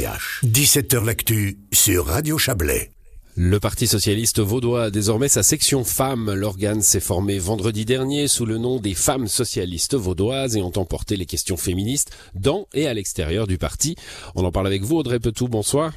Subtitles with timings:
[0.00, 2.90] 17h L'actu sur Radio Chablais.
[3.36, 6.32] Le Parti socialiste vaudois a désormais sa section femmes.
[6.32, 11.16] L'organe s'est formé vendredi dernier sous le nom des femmes socialistes vaudoises et ont emporté
[11.16, 13.94] les questions féministes dans et à l'extérieur du parti.
[14.34, 15.48] On en parle avec vous, Audrey Petou.
[15.48, 15.92] Bonsoir.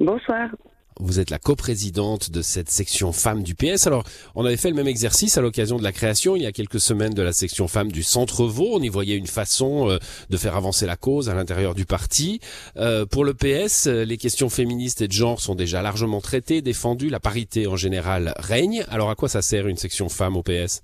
[0.00, 0.50] Bonsoir.
[1.00, 3.88] Vous êtes la coprésidente de cette section femmes du PS.
[3.88, 4.04] Alors,
[4.36, 6.80] on avait fait le même exercice à l'occasion de la création il y a quelques
[6.80, 8.70] semaines de la section femmes du Centre Vaud.
[8.74, 9.98] On y voyait une façon euh,
[10.30, 12.38] de faire avancer la cause à l'intérieur du parti.
[12.76, 16.62] Euh, pour le PS, euh, les questions féministes et de genre sont déjà largement traitées,
[16.62, 17.08] défendues.
[17.08, 18.84] La parité en général règne.
[18.88, 20.82] Alors, à quoi ça sert une section femmes au PS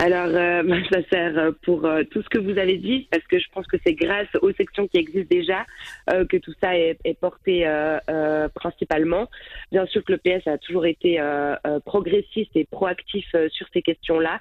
[0.00, 3.38] alors, euh, ça sert euh, pour euh, tout ce que vous avez dit, parce que
[3.38, 5.66] je pense que c'est grâce aux sections qui existent déjà
[6.28, 7.64] que tout ça est, est porté
[8.54, 9.28] principalement.
[9.70, 11.20] Bien sûr que le PS a toujours été
[11.84, 14.40] progressiste et proactif sur ces questions-là.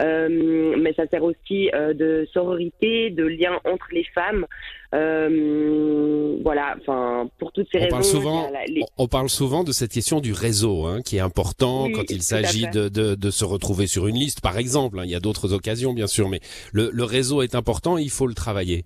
[0.00, 4.46] Euh, mais ça sert aussi euh, de sororité, de lien entre les femmes.
[4.94, 7.90] Euh, voilà, enfin, pour toutes ces on raisons.
[7.90, 8.52] Parle souvent,
[8.96, 12.68] On parle souvent de cette question du réseau, hein, qui est important quand il s'agit
[12.68, 14.98] de, de, de, se retrouver sur une liste, par exemple.
[14.98, 15.02] Hein.
[15.04, 16.40] Il y a d'autres occasions, bien sûr, mais
[16.72, 18.84] le, le réseau est important, il faut le travailler.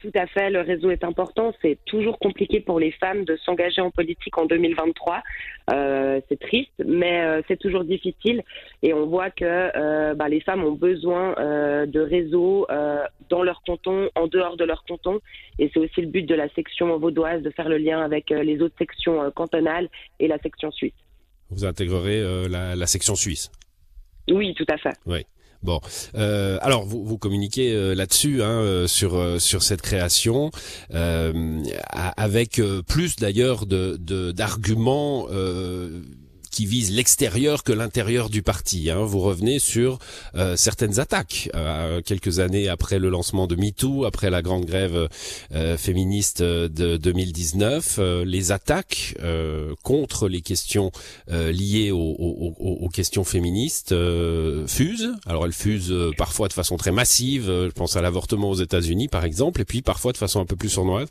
[0.00, 1.52] Tout à fait, le réseau est important.
[1.60, 5.22] C'est toujours compliqué pour les femmes de s'engager en politique en 2023.
[5.72, 8.42] Euh, c'est triste, mais euh, c'est toujours difficile.
[8.82, 11.34] Et on voit que euh, bah, les femmes ont besoin
[11.86, 12.66] de réseaux
[13.28, 15.20] dans leur canton, en dehors de leur canton.
[15.58, 18.62] Et c'est aussi le but de la section vaudoise de faire le lien avec les
[18.62, 20.94] autres sections cantonales et la section suisse.
[21.50, 23.50] Vous intégrerez la, la section suisse?
[24.30, 24.96] Oui, tout à fait.
[25.04, 25.26] Oui.
[25.62, 25.80] Bon,
[26.14, 30.50] euh, alors vous, vous communiquez euh, là-dessus hein, euh, sur euh, sur cette création
[31.82, 35.26] avec plus d'ailleurs de d'arguments
[36.50, 38.90] qui vise l'extérieur que l'intérieur du parti.
[38.90, 39.04] Hein.
[39.04, 39.98] Vous revenez sur
[40.34, 45.08] euh, certaines attaques euh, quelques années après le lancement de MeToo, après la grande grève
[45.54, 49.14] euh, féministe de 2019, les attaques
[49.82, 50.90] contre les questions
[51.28, 53.94] liées aux, aux, aux, questions féministes
[54.66, 55.14] fusent.
[55.26, 57.46] Alors elles fusent parfois de façon très massive.
[57.46, 60.56] Je pense à l'avortement aux États-Unis par exemple, et puis parfois de façon un peu
[60.56, 61.08] plus sournoise.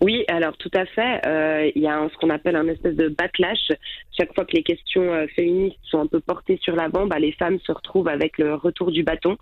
[0.00, 1.26] Oui, alors tout à fait.
[1.26, 3.72] Euh, il y a ce qu'on appelle un espèce de backlash.
[4.16, 7.32] Chaque fois que les questions euh, féministes sont un peu portées sur l'avant, bah, les
[7.32, 9.36] femmes se retrouvent avec le retour du bâton.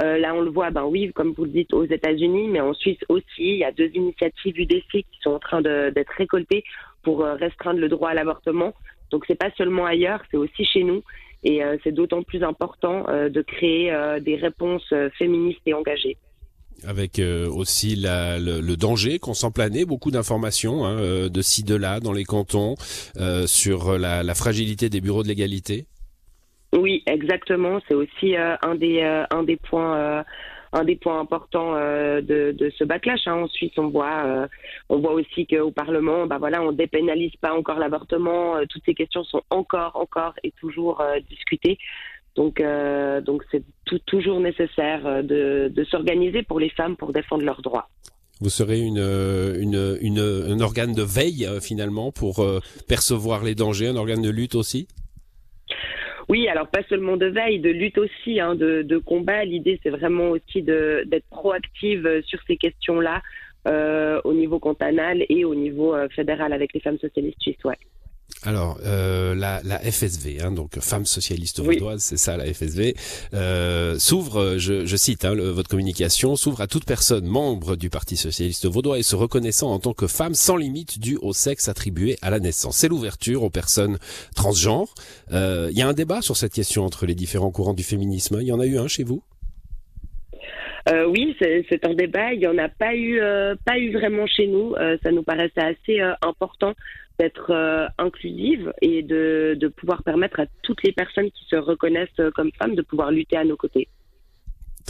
[0.00, 2.72] Euh, là, on le voit, ben oui, comme vous le dites, aux États-Unis, mais en
[2.74, 3.24] Suisse aussi.
[3.38, 6.64] Il y a deux initiatives UDC qui sont en train d'être récoltées
[7.02, 8.72] pour restreindre le droit à l'avortement.
[9.10, 11.02] Donc, c'est pas seulement ailleurs, c'est aussi chez nous.
[11.42, 16.16] Et c'est d'autant plus important de créer des réponses féministes et engagées
[16.86, 21.74] avec euh, aussi le, danger qu'on sent planer, beaucoup d'informations hein, euh, de ci de
[21.74, 22.74] là dans les cantons
[23.16, 25.86] euh, sur la, fragilité des bureaux de l'égalité.
[26.72, 27.78] Oui, exactement.
[27.86, 30.24] C'est aussi un des points
[31.20, 33.26] importants de, ce backlash.
[33.26, 33.34] Hein.
[33.34, 34.48] Ensuite, on voit,
[34.88, 38.56] on voit aussi qu'au Parlement, bah voilà, on dépénalise pas encore l'avortement.
[38.68, 41.78] toutes ces questions sont encore, encore et toujours discutées.
[42.36, 43.62] Donc, euh, donc c'est
[44.06, 47.88] toujours nécessaire euh, de, de s'organiser pour les femmes pour défendre leurs droits.
[48.40, 52.44] Vous serez une, une, une, un organe de veille euh, finalement pour
[52.88, 54.88] percevoir les dangers, un organe de lutte aussi?
[56.28, 59.44] Oui, alors pas seulement de veille, de lutte aussi, hein, de, de combat.
[59.44, 63.22] L'idée, c'est vraiment aussi d'être proactive sur ces questions-là
[63.68, 67.64] euh, au niveau cantonal et au niveau fédéral avec les femmes socialistes suisses.
[67.64, 67.78] Ouais.
[68.46, 72.94] Alors, euh, la, la, FSV, hein, donc Femmes Socialistes Vaudoises, c'est ça la FSV,
[73.32, 78.18] euh, s'ouvre, je, je, cite hein, votre communication, s'ouvre à toute personne membre du Parti
[78.18, 82.18] Socialiste Vaudois et se reconnaissant en tant que femme sans limite due au sexe attribué
[82.20, 82.76] à la naissance.
[82.76, 83.98] C'est l'ouverture aux personnes
[84.36, 84.94] transgenres.
[85.32, 88.38] Euh, il y a un débat sur cette question entre les différents courants du féminisme.
[88.40, 89.22] Il y en a eu un chez vous?
[90.88, 92.32] Euh, oui, c'est un débat.
[92.32, 94.74] Il n'y en a pas eu, euh, pas eu vraiment chez nous.
[94.74, 96.74] Euh, ça nous paraissait assez euh, important
[97.18, 97.52] d'être
[97.96, 102.74] inclusive et de, de pouvoir permettre à toutes les personnes qui se reconnaissent comme femmes
[102.74, 103.86] de pouvoir lutter à nos côtés.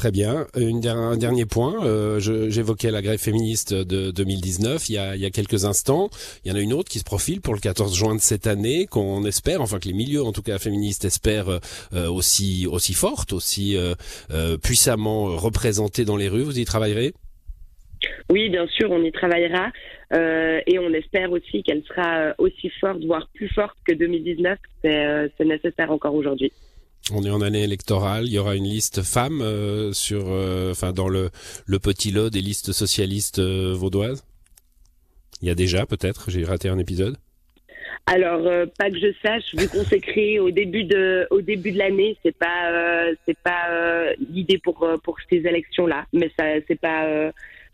[0.04, 0.46] Très bien.
[0.54, 1.82] Une, un dernier point.
[1.86, 6.10] Euh, J'évoquais la grève féministe de 2019 il y, a, quelques instants.
[6.44, 8.46] Il y en a une autre qui se profile pour le 14 juin de cette
[8.46, 11.58] année, qu'on espère, enfin que les milieux, en tout cas féministes, espèrent
[11.94, 13.94] euh, aussi aussi forte, aussi euh,
[14.30, 16.42] euh, puissamment représentée dans les rues.
[16.42, 17.14] Vous y travaillerez?
[18.28, 19.72] Oui, bien sûr, on y travaillera
[20.12, 24.58] euh, et on espère aussi qu'elle sera aussi forte, voire plus forte que 2019.
[24.82, 26.52] C'est nécessaire encore aujourd'hui.
[27.12, 28.24] On est en année électorale.
[28.26, 31.30] Il y aura une liste femmes euh, sur, euh, enfin dans le
[31.66, 34.24] le petit lot des listes socialistes euh, vaudoises.
[35.42, 36.30] Il y a déjà peut-être.
[36.30, 37.16] J'ai raté un épisode.
[38.06, 38.42] Alors
[38.78, 42.16] pas que je sache, vu qu'on s'est créé au début de au début de l'année,
[42.22, 47.32] c'est pas c'est pas l'idée pour pour ces élections là, mais ça c'est pas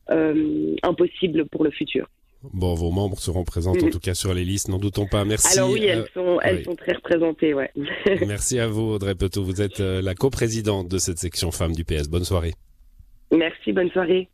[0.09, 2.09] impossible pour le futur.
[2.43, 5.25] Bon, vos membres seront présents en tout cas sur les listes, n'en doutons pas.
[5.25, 5.59] Merci.
[5.59, 7.71] Alors oui, elles sont, elles sont très représentées, ouais.
[8.27, 9.43] Merci à vous, Audrey Petot.
[9.43, 12.09] Vous êtes la coprésidente de cette section femmes du PS.
[12.09, 12.55] Bonne soirée.
[13.31, 14.29] Merci, bonne soirée.